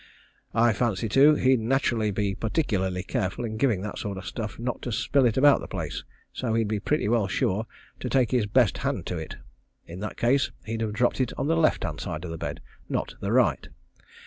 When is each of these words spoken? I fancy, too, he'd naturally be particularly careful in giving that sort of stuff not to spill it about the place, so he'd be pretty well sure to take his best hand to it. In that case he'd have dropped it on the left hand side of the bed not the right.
I 0.55 0.73
fancy, 0.73 1.07
too, 1.07 1.35
he'd 1.35 1.59
naturally 1.59 2.09
be 2.09 2.33
particularly 2.33 3.03
careful 3.03 3.45
in 3.45 3.57
giving 3.57 3.81
that 3.83 3.99
sort 3.99 4.17
of 4.17 4.25
stuff 4.25 4.57
not 4.57 4.81
to 4.81 4.91
spill 4.91 5.27
it 5.27 5.37
about 5.37 5.59
the 5.61 5.67
place, 5.67 6.03
so 6.33 6.55
he'd 6.55 6.67
be 6.67 6.79
pretty 6.79 7.07
well 7.07 7.27
sure 7.27 7.67
to 7.99 8.09
take 8.09 8.31
his 8.31 8.47
best 8.47 8.79
hand 8.79 9.05
to 9.05 9.19
it. 9.19 9.35
In 9.85 9.99
that 9.99 10.17
case 10.17 10.49
he'd 10.65 10.81
have 10.81 10.93
dropped 10.93 11.21
it 11.21 11.33
on 11.37 11.45
the 11.45 11.55
left 11.55 11.83
hand 11.83 12.01
side 12.01 12.25
of 12.25 12.31
the 12.31 12.39
bed 12.39 12.61
not 12.89 13.13
the 13.19 13.31
right. 13.31 13.69